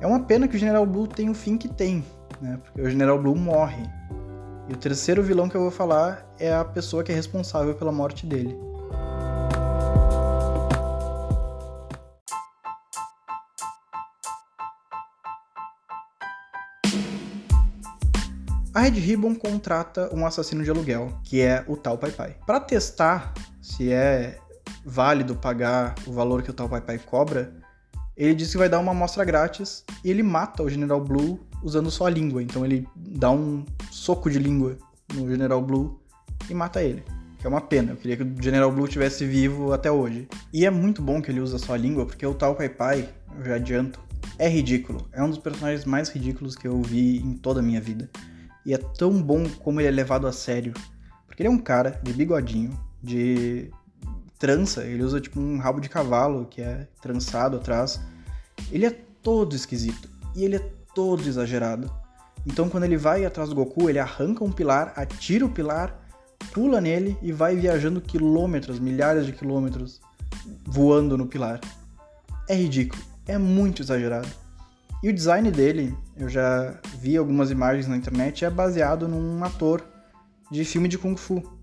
[0.00, 2.04] É uma pena que o General Blue tem o fim que tem,
[2.40, 2.58] né?
[2.62, 3.82] Porque o General Blue morre.
[4.68, 7.90] E o terceiro vilão que eu vou falar é a pessoa que é responsável pela
[7.90, 8.56] morte dele.
[18.78, 22.36] a Red Ribbon contrata um assassino de aluguel, que é o Tal Pai Pai.
[22.46, 24.38] Para testar se é
[24.88, 27.52] válido pagar o valor que o Tal Pai Pai cobra,
[28.16, 31.90] ele diz que vai dar uma amostra grátis e ele mata o General Blue usando
[31.90, 32.42] só a língua.
[32.42, 34.78] Então ele dá um soco de língua
[35.14, 36.00] no General Blue
[36.48, 37.04] e mata ele.
[37.38, 40.26] Que é uma pena, eu queria que o General Blue tivesse vivo até hoje.
[40.52, 43.08] E é muito bom que ele usa só a língua, porque o Tal Pai Pai,
[43.38, 44.00] eu já adianto,
[44.38, 45.06] é ridículo.
[45.12, 48.10] É um dos personagens mais ridículos que eu vi em toda a minha vida.
[48.66, 50.72] E é tão bom como ele é levado a sério.
[51.26, 53.70] Porque ele é um cara de bigodinho, de
[54.38, 58.00] trança, ele usa tipo um rabo de cavalo que é trançado atrás.
[58.70, 58.90] Ele é
[59.22, 61.90] todo esquisito e ele é todo exagerado.
[62.46, 65.98] Então quando ele vai atrás do Goku, ele arranca um pilar, atira o pilar,
[66.52, 70.00] pula nele e vai viajando quilômetros, milhares de quilômetros,
[70.64, 71.60] voando no pilar.
[72.48, 74.28] É ridículo, é muito exagerado.
[75.02, 79.84] E o design dele, eu já vi algumas imagens na internet, é baseado num ator
[80.50, 81.57] de filme de Kung Fu.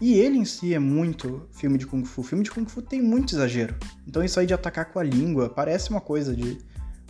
[0.00, 2.22] E ele em si é muito filme de Kung Fu.
[2.22, 3.76] Filme de Kung Fu tem muito exagero.
[4.06, 6.58] Então isso aí de atacar com a língua parece uma coisa de.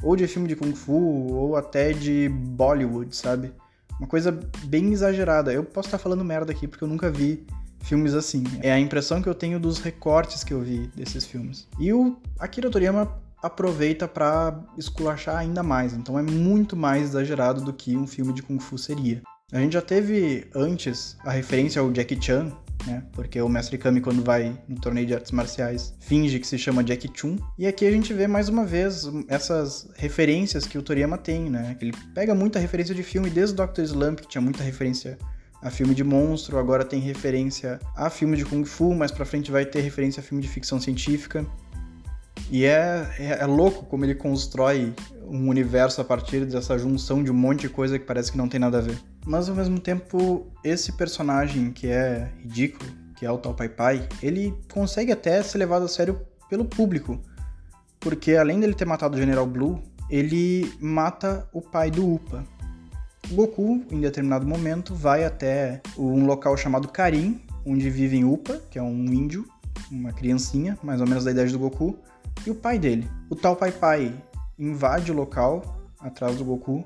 [0.03, 3.53] ou de filme de Kung Fu, ou até de Bollywood, sabe?
[3.99, 5.53] Uma coisa bem exagerada.
[5.53, 7.47] Eu posso estar falando merda aqui porque eu nunca vi
[7.83, 8.45] filmes assim.
[8.61, 11.69] É a impressão que eu tenho dos recortes que eu vi desses filmes.
[11.79, 15.93] E o Akira Toriyama aproveita para esculachar ainda mais.
[15.93, 19.21] Então é muito mais exagerado do que um filme de Kung Fu seria.
[19.53, 22.51] A gente já teve antes a referência ao Jackie Chan,
[22.87, 23.03] né?
[23.13, 26.85] Porque o Mestre Kami, quando vai no torneio de artes marciais, finge que se chama
[26.85, 27.37] Jackie Chun.
[27.59, 31.77] E aqui a gente vê mais uma vez essas referências que o Toriyama tem, né?
[31.81, 33.83] Ele pega muita referência de filme, desde Dr.
[33.83, 35.19] Slump, que tinha muita referência
[35.63, 39.51] a filme de monstro, agora tem referência a filme de Kung Fu, mais pra frente
[39.51, 41.47] vai ter referência a filme de ficção científica.
[42.51, 44.93] E é, é, é, louco como ele constrói
[45.25, 48.49] um universo a partir dessa junção de um monte de coisa que parece que não
[48.49, 48.99] tem nada a ver.
[49.25, 54.09] Mas ao mesmo tempo, esse personagem que é ridículo, que é o tal Pai Pai,
[54.23, 57.21] ele consegue até ser levado a sério pelo público.
[58.01, 59.81] Porque além dele ter matado o General Blue,
[60.11, 62.45] ele mata o pai do Upa.
[63.31, 68.79] O Goku, em determinado momento, vai até um local chamado Karin, onde vivem Upa, que
[68.79, 69.47] é um índio,
[69.91, 71.97] uma criancinha, mais ou menos da idade do Goku,
[72.47, 73.09] e o pai dele.
[73.31, 74.13] O tal Pai Pai
[74.59, 76.85] invade o local atrás do Goku.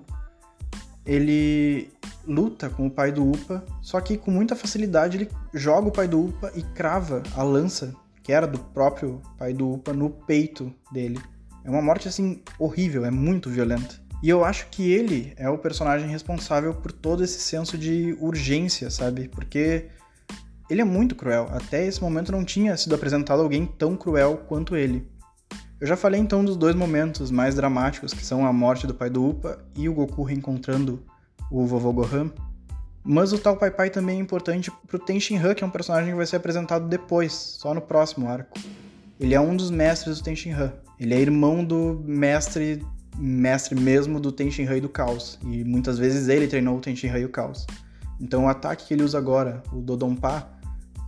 [1.07, 1.88] Ele
[2.27, 6.09] luta com o pai do Upa, só que com muita facilidade ele joga o pai
[6.09, 10.73] do Upa e crava a lança, que era do próprio pai do Upa, no peito
[10.92, 11.21] dele.
[11.64, 14.05] É uma morte assim horrível, é muito violenta.
[14.23, 18.90] E eu acho que ele é o personagem responsável por todo esse senso de urgência,
[18.90, 19.29] sabe?
[19.29, 19.87] Porque
[20.69, 21.49] ele é muito cruel.
[21.51, 25.07] Até esse momento não tinha sido apresentado alguém tão cruel quanto ele.
[25.78, 29.10] Eu já falei então dos dois momentos mais dramáticos, que são a morte do pai
[29.10, 31.02] do Upa e o Goku reencontrando
[31.50, 32.30] o vovô Gohan.
[33.04, 36.16] Mas o tal Pai Pai também é importante pro Tenshinhan, que é um personagem que
[36.16, 38.58] vai ser apresentado depois, só no próximo arco.
[39.20, 40.72] Ele é um dos mestres do Tenshinhan.
[40.98, 42.82] Ele é irmão do mestre,
[43.16, 45.38] mestre mesmo do Tenshinhan e do Caos.
[45.44, 47.66] E muitas vezes ele treinou o Tenshinhan e o Caos.
[48.18, 50.48] Então o ataque que ele usa agora, o Dodonpa,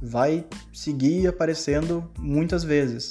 [0.01, 3.11] vai seguir aparecendo muitas vezes.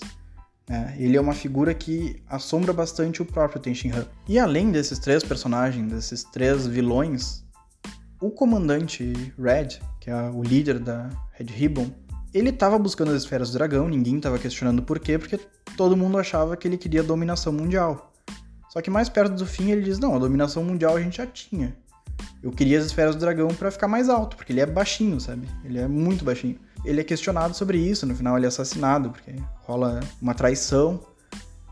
[0.69, 4.05] É, ele é uma figura que assombra bastante o próprio Tenshinhan.
[4.27, 7.43] E além desses três personagens, desses três vilões,
[8.19, 11.89] o comandante Red, que é o líder da Red Ribbon,
[12.33, 15.39] ele estava buscando as esferas do dragão, ninguém estava questionando por quê, porque
[15.77, 18.13] todo mundo achava que ele queria dominação mundial.
[18.69, 21.25] Só que mais perto do fim ele diz: Não, a dominação mundial a gente já
[21.25, 21.77] tinha.
[22.43, 25.47] Eu queria as esferas do dragão para ficar mais alto, porque ele é baixinho, sabe?
[25.63, 29.35] Ele é muito baixinho ele é questionado sobre isso, no final ele é assassinado, porque
[29.65, 30.99] rola uma traição.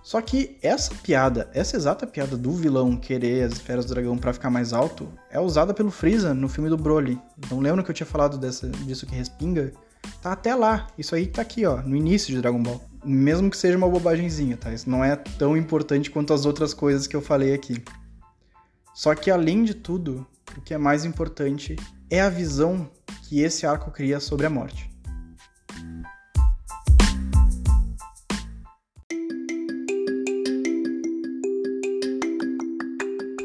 [0.03, 4.33] Só que essa piada, essa exata piada do vilão querer as esferas do dragão para
[4.33, 7.19] ficar mais alto, é usada pelo Freeza no filme do Broly.
[7.39, 9.73] Então lembra que eu tinha falado dessa, disso que respinga?
[10.21, 10.87] Tá até lá.
[10.97, 12.83] Isso aí tá aqui, ó, no início de Dragon Ball.
[13.03, 14.71] Mesmo que seja uma bobagemzinha, tá?
[14.71, 17.83] Isso não é tão importante quanto as outras coisas que eu falei aqui.
[18.93, 21.75] Só que além de tudo, o que é mais importante
[22.09, 22.87] é a visão
[23.23, 24.94] que esse arco cria sobre a morte.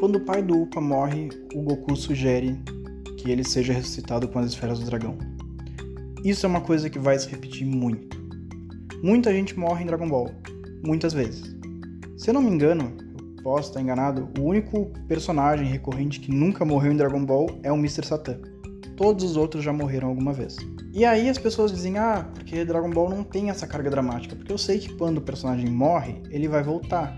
[0.01, 2.59] Quando o pai do Upa morre, o Goku sugere
[3.17, 5.15] que ele seja ressuscitado com as esferas do dragão.
[6.25, 8.19] Isso é uma coisa que vai se repetir muito.
[9.03, 10.31] Muita gente morre em Dragon Ball,
[10.83, 11.55] muitas vezes.
[12.17, 12.91] Se eu não me engano,
[13.37, 17.71] eu posso estar enganado, o único personagem recorrente que nunca morreu em Dragon Ball é
[17.71, 18.05] o Mr.
[18.05, 18.39] Satan.
[18.97, 20.57] Todos os outros já morreram alguma vez.
[20.93, 24.51] E aí as pessoas dizem, ah, porque Dragon Ball não tem essa carga dramática, porque
[24.51, 27.17] eu sei que quando o personagem morre, ele vai voltar.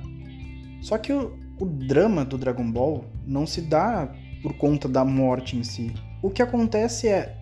[0.82, 5.58] Só que o, o drama do Dragon Ball não se dá por conta da morte
[5.58, 5.92] em si.
[6.22, 7.36] O que acontece é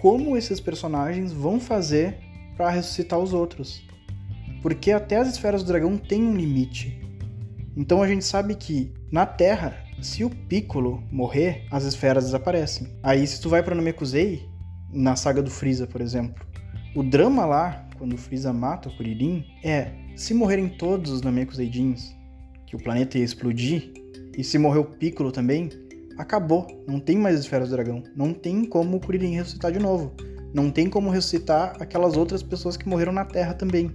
[0.00, 2.18] como esses personagens vão fazer
[2.56, 3.82] para ressuscitar os outros.
[4.62, 7.00] Porque até as esferas do dragão têm um limite.
[7.76, 12.88] Então a gente sabe que na Terra, se o Piccolo morrer, as esferas desaparecem.
[13.02, 14.49] Aí se tu vai para Namekusei,
[14.92, 16.34] na saga do Freeza, por exemplo,
[16.94, 22.14] o drama lá, quando o Freeza mata o Kuririn, é se morrerem todos os Namekuseidins,
[22.66, 23.92] que o planeta ia explodir,
[24.36, 25.68] e se morreu o Piccolo também,
[26.18, 26.66] acabou.
[26.86, 28.02] Não tem mais esferas do dragão.
[28.14, 30.12] Não tem como o Kuririn ressuscitar de novo.
[30.52, 33.90] Não tem como ressuscitar aquelas outras pessoas que morreram na Terra também.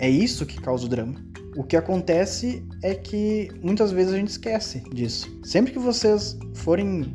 [0.00, 1.14] É isso que causa o drama.
[1.56, 5.28] O que acontece é que muitas vezes a gente esquece disso.
[5.44, 7.14] Sempre que vocês forem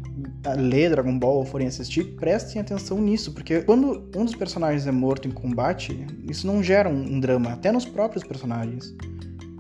[0.56, 4.92] ler Dragon Ball ou forem assistir, prestem atenção nisso, porque quando um dos personagens é
[4.92, 8.94] morto em combate, isso não gera um, drama, até nos próprios personagens.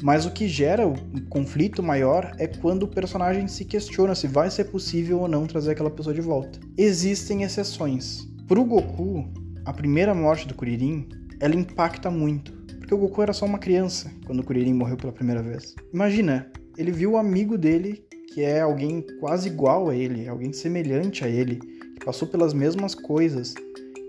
[0.01, 0.95] Mas o que gera o
[1.29, 5.71] conflito maior é quando o personagem se questiona se vai ser possível ou não trazer
[5.71, 6.59] aquela pessoa de volta.
[6.77, 8.27] Existem exceções.
[8.47, 9.27] Pro Goku,
[9.65, 14.11] a primeira morte do Kuririn, ela impacta muito, porque o Goku era só uma criança
[14.25, 15.75] quando o Kuririn morreu pela primeira vez.
[15.93, 21.23] Imagina, ele viu o amigo dele, que é alguém quase igual a ele, alguém semelhante
[21.23, 23.53] a ele, que passou pelas mesmas coisas,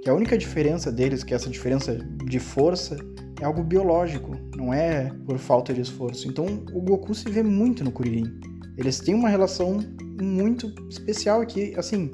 [0.02, 2.96] que a única diferença deles, que é essa diferença de força,
[3.40, 6.28] é algo biológico, não é por falta de esforço.
[6.28, 8.40] Então o Goku se vê muito no Kuririn.
[8.76, 9.78] Eles têm uma relação
[10.20, 12.11] muito especial que, assim,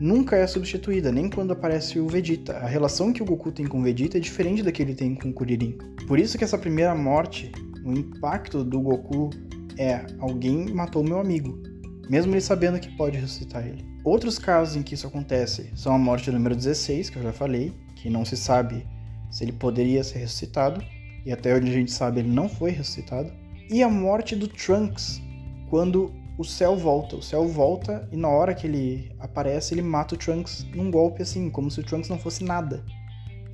[0.00, 2.54] nunca é substituída, nem quando aparece o Vegeta.
[2.54, 5.14] A relação que o Goku tem com o Vegeta é diferente da que ele tem
[5.14, 5.78] com o Kuririn.
[6.06, 7.52] Por isso que essa primeira morte,
[7.84, 9.30] o impacto do Goku
[9.78, 11.60] é alguém matou meu amigo,
[12.08, 13.84] mesmo ele sabendo que pode ressuscitar ele.
[14.04, 17.72] Outros casos em que isso acontece são a morte número 16, que eu já falei,
[17.94, 18.86] que não se sabe
[19.30, 20.82] se ele poderia ser ressuscitado,
[21.24, 23.32] e até onde a gente sabe ele não foi ressuscitado,
[23.70, 25.22] e a morte do Trunks,
[25.70, 27.16] quando o céu volta.
[27.16, 31.22] O céu volta e na hora que ele aparece, ele mata o Trunks num golpe
[31.22, 32.84] assim, como se o Trunks não fosse nada.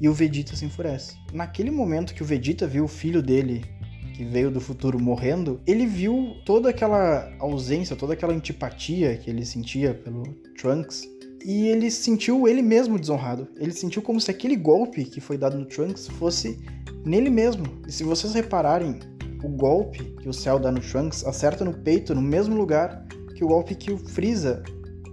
[0.00, 1.16] E o Vegeta se enfurece.
[1.32, 3.64] Naquele momento que o Vegeta viu o filho dele,
[4.18, 9.46] que veio do futuro, morrendo, ele viu toda aquela ausência, toda aquela antipatia que ele
[9.46, 10.24] sentia pelo
[10.60, 11.04] Trunks
[11.46, 13.46] e ele sentiu ele mesmo desonrado.
[13.56, 16.58] Ele sentiu como se aquele golpe que foi dado no Trunks fosse
[17.04, 17.64] nele mesmo.
[17.86, 18.98] E se vocês repararem,
[19.44, 23.44] o golpe que o Cell dá no Trunks acerta no peito, no mesmo lugar que
[23.44, 24.64] o golpe que o Freeza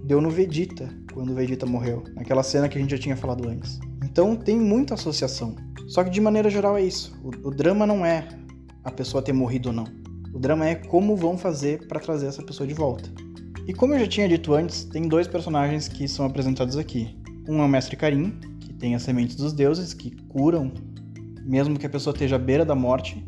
[0.03, 3.47] deu no Vegeta, quando o Vegeta morreu, naquela cena que a gente já tinha falado
[3.47, 3.79] antes.
[4.03, 5.55] Então tem muita associação.
[5.87, 7.15] Só que de maneira geral é isso.
[7.23, 8.27] O, o drama não é
[8.85, 9.85] a pessoa ter morrido ou não.
[10.31, 13.09] O drama é como vão fazer para trazer essa pessoa de volta.
[13.67, 17.17] E como eu já tinha dito antes, tem dois personagens que são apresentados aqui.
[17.47, 20.71] Um é o Mestre Karim, que tem as sementes dos deuses que curam,
[21.43, 23.25] mesmo que a pessoa esteja à beira da morte.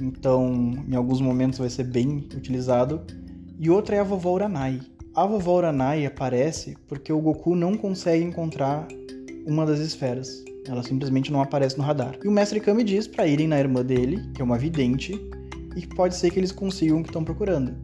[0.00, 3.02] Então, em alguns momentos vai ser bem utilizado.
[3.58, 4.80] E outra é a vovó Uranai.
[5.14, 8.86] A vovó Uranai aparece porque o Goku não consegue encontrar
[9.44, 10.44] uma das esferas.
[10.66, 12.18] Ela simplesmente não aparece no radar.
[12.22, 15.20] E o mestre Kami diz para irem na irmã dele, que é uma vidente,
[15.76, 17.74] e que pode ser que eles consigam o que estão procurando.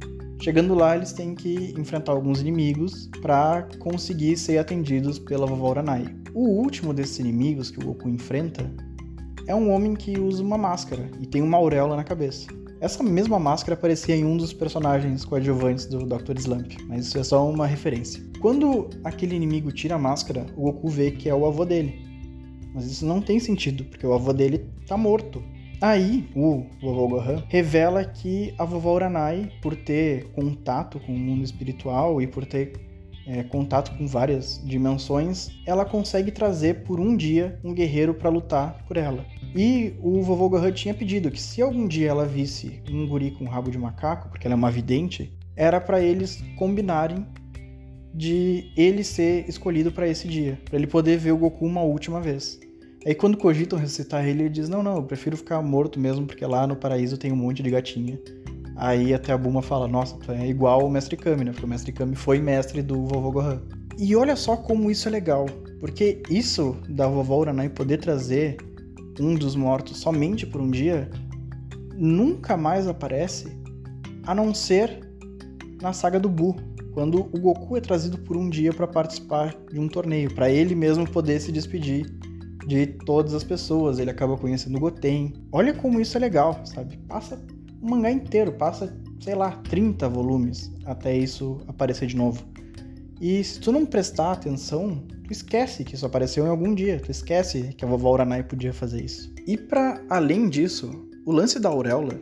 [0.41, 6.15] Chegando lá, eles têm que enfrentar alguns inimigos para conseguir ser atendidos pela vovó Uranai.
[6.35, 8.71] O último desses inimigos que o Goku enfrenta
[9.47, 12.47] é um homem que usa uma máscara e tem uma auréola na cabeça.
[12.79, 16.37] Essa mesma máscara aparecia em um dos personagens coadjuvantes do Dr.
[16.37, 18.23] Slump, mas isso é só uma referência.
[18.39, 22.06] Quando aquele inimigo tira a máscara, o Goku vê que é o avô dele.
[22.77, 25.43] Mas isso não tem sentido, porque o avô dele tá morto.
[25.81, 31.43] Aí, o vovô Gohan revela que a vovó Uranai, por ter contato com o mundo
[31.43, 32.75] espiritual e por ter
[33.27, 38.85] é, contato com várias dimensões, ela consegue trazer por um dia um guerreiro para lutar
[38.87, 39.25] por ela.
[39.55, 43.47] E o vovô Gohan tinha pedido que se algum dia ela visse um guri com
[43.47, 47.25] rabo de macaco, porque ela é uma vidente, era para eles combinarem
[48.12, 52.21] de ele ser escolhido para esse dia, para ele poder ver o Goku uma última
[52.21, 52.59] vez.
[53.07, 56.45] Aí quando cogitam ressuscitar ele, ele diz: Não, não, eu prefiro ficar morto mesmo, porque
[56.45, 58.19] lá no paraíso tem um monte de gatinha.
[58.75, 61.53] Aí até a Buma fala: Nossa, tu é igual o Mestre Kami, né?
[61.53, 63.62] Porque o Mestre Kami foi mestre do vovô Gohan.
[63.97, 65.47] E olha só como isso é legal,
[65.79, 68.57] porque isso da vovó Uranai poder trazer
[69.21, 71.09] um dos mortos somente por um dia
[71.95, 73.57] nunca mais aparece
[74.27, 75.09] a não ser
[75.81, 76.57] na saga do Buu,
[76.92, 80.75] quando o Goku é trazido por um dia para participar de um torneio, para ele
[80.75, 82.05] mesmo poder se despedir
[82.66, 83.98] de todas as pessoas.
[83.98, 85.33] Ele acaba conhecendo o Goten.
[85.52, 86.96] Olha como isso é legal, sabe?
[87.09, 87.40] Passa
[87.81, 92.44] o mangá inteiro, passa, sei lá, 30 volumes até isso aparecer de novo.
[93.20, 97.00] E se tu não prestar atenção, tu esquece que isso apareceu em algum dia.
[97.00, 99.33] Tu esquece que a vovó Uranai podia fazer isso.
[99.46, 100.90] E para além disso,
[101.24, 102.20] o lance da auréola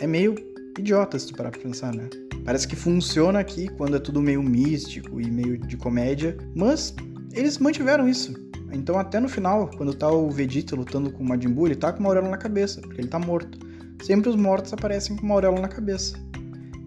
[0.00, 0.34] é meio
[0.78, 2.08] idiota se tu parar pra pensar, né?
[2.44, 6.94] Parece que funciona aqui quando é tudo meio místico e meio de comédia, mas
[7.32, 8.34] eles mantiveram isso.
[8.72, 11.92] Então até no final, quando tá o Vegeta lutando com o Majin Buu, ele tá
[11.92, 13.58] com uma auréola na cabeça, porque ele tá morto.
[14.02, 16.18] Sempre os mortos aparecem com uma auréola na cabeça.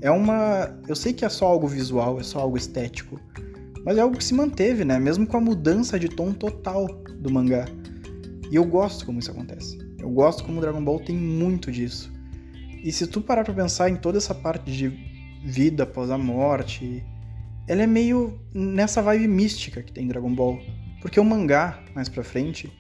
[0.02, 0.78] É uma...
[0.88, 3.20] Eu sei que é só algo visual, é só algo estético,
[3.84, 5.00] mas é algo que se manteve, né?
[5.00, 6.88] Mesmo com a mudança de tom total
[7.20, 7.66] do mangá.
[8.52, 9.78] E eu gosto como isso acontece.
[10.00, 12.12] Eu gosto como o Dragon Ball tem muito disso.
[12.84, 14.88] E se tu parar pra pensar em toda essa parte de
[15.44, 17.04] vida após a morte,
[17.68, 20.60] ela é meio nessa vibe mística que tem Dragon Ball.
[21.02, 22.72] Porque o mangá, mais pra frente,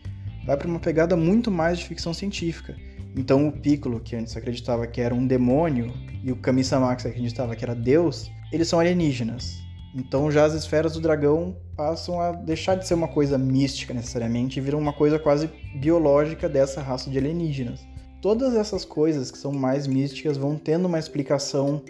[0.46, 2.76] vai para uma pegada muito mais de ficção científica.
[3.16, 7.56] Então o Piccolo, que antes acreditava que era um demônio, e o Kami-sama, que acreditava
[7.56, 9.58] que era Deus, eles são alienígenas.
[9.96, 14.60] Então já as esferas do dragão passam a deixar de ser uma coisa mística necessariamente
[14.60, 17.88] e viram uma coisa quase biológica dessa raça de alienígenas.
[18.22, 21.82] Todas essas coisas que são mais místicas vão tendo uma explicação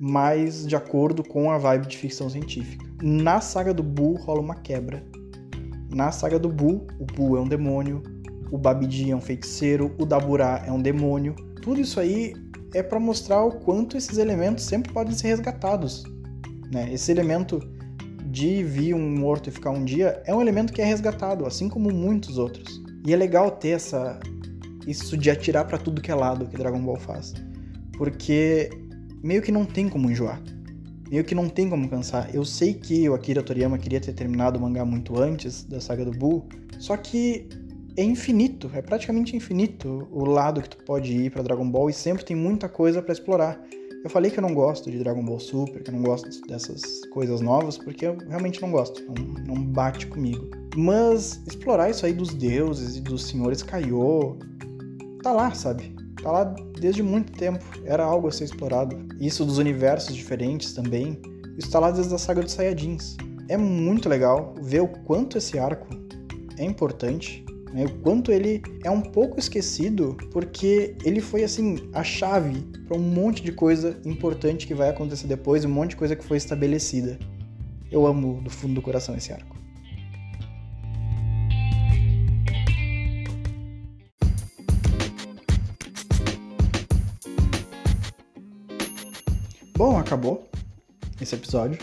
[0.00, 2.84] mais de acordo com a vibe de ficção científica.
[3.00, 5.02] Na saga do Buu rola uma quebra
[5.94, 8.02] na saga do Buu, o Buu é um demônio,
[8.50, 11.34] o Babidi é um feiticeiro, o Daburá é um demônio.
[11.62, 12.34] Tudo isso aí
[12.74, 16.04] é para mostrar o quanto esses elementos sempre podem ser resgatados.
[16.70, 16.92] Né?
[16.92, 17.60] Esse elemento
[18.26, 21.68] de vir um morto e ficar um dia é um elemento que é resgatado, assim
[21.68, 22.82] como muitos outros.
[23.06, 24.18] E é legal ter essa
[24.86, 27.32] isso de atirar para tudo que é lado que Dragon Ball faz,
[27.96, 28.68] porque
[29.22, 30.42] meio que não tem como enjoar
[31.12, 32.34] meio que não tem como cansar.
[32.34, 36.06] Eu sei que o Akira Toriyama queria ter terminado o mangá muito antes da saga
[36.06, 36.46] do Buu,
[36.78, 37.46] só que
[37.98, 41.92] é infinito, é praticamente infinito o lado que tu pode ir para Dragon Ball e
[41.92, 43.62] sempre tem muita coisa para explorar.
[44.02, 47.04] Eu falei que eu não gosto de Dragon Ball Super, que eu não gosto dessas
[47.12, 50.50] coisas novas, porque eu realmente não gosto, não, não bate comigo.
[50.74, 54.38] Mas explorar isso aí dos deuses e dos senhores Kaiô,
[55.22, 55.94] tá lá, sabe?
[56.22, 56.44] Tá lá
[56.78, 58.96] desde muito tempo, era algo a ser explorado.
[59.20, 61.20] Isso dos universos diferentes também,
[61.58, 63.16] isso tá lá desde a saga dos Saiyajins.
[63.48, 65.88] É muito legal ver o quanto esse arco
[66.56, 67.84] é importante, né?
[67.86, 73.00] o quanto ele é um pouco esquecido, porque ele foi assim a chave para um
[73.00, 77.18] monte de coisa importante que vai acontecer depois, um monte de coisa que foi estabelecida.
[77.90, 79.61] Eu amo do fundo do coração esse arco.
[89.84, 90.48] Bom, acabou
[91.20, 91.76] esse episódio.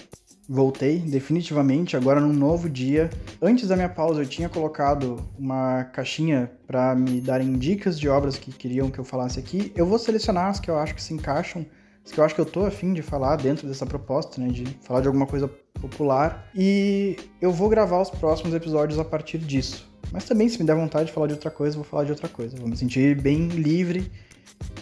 [0.48, 3.10] Voltei definitivamente agora num novo dia.
[3.42, 8.38] Antes da minha pausa eu tinha colocado uma caixinha para me darem dicas de obras
[8.38, 9.74] que queriam que eu falasse aqui.
[9.76, 11.66] Eu vou selecionar as que eu acho que se encaixam,
[12.06, 14.64] as que eu acho que eu tô afim de falar dentro dessa proposta, né, de
[14.82, 19.92] falar de alguma coisa popular e eu vou gravar os próximos episódios a partir disso.
[20.10, 22.12] Mas também, se me der vontade de falar de outra coisa, eu vou falar de
[22.12, 22.56] outra coisa.
[22.56, 24.10] Vou me sentir bem livre,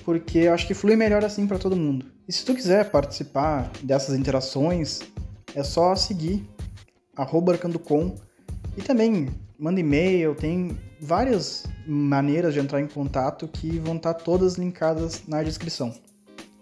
[0.03, 2.05] porque eu acho que flui melhor assim para todo mundo.
[2.27, 4.99] E se tu quiser participar dessas interações,
[5.55, 6.47] é só seguir
[7.15, 8.15] arcandocom
[8.75, 14.55] e também manda e-mail, tem várias maneiras de entrar em contato que vão estar todas
[14.55, 15.93] linkadas na descrição.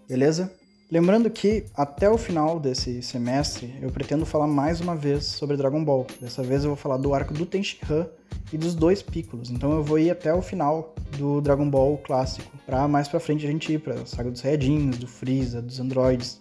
[0.07, 0.53] Beleza?
[0.91, 5.83] Lembrando que até o final desse semestre eu pretendo falar mais uma vez sobre Dragon
[5.83, 6.05] Ball.
[6.21, 8.07] Dessa vez eu vou falar do arco do Tenshinhan
[8.53, 9.49] e dos dois Piccolos.
[9.49, 13.47] Então eu vou ir até o final do Dragon Ball clássico, para mais para frente
[13.47, 16.39] a gente ir para a saga dos Saiyajins, do Freeza, dos androides.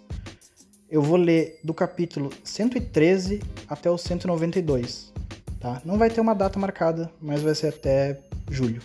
[0.90, 5.10] Eu vou ler do capítulo 113 até o 192,
[5.58, 5.80] tá?
[5.86, 8.20] Não vai ter uma data marcada, mas vai ser até
[8.50, 8.82] julho.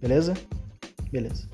[0.00, 0.34] Beleza?
[1.12, 1.49] Beleza.